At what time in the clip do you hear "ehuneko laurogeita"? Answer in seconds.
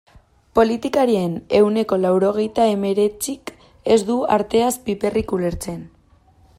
1.57-2.65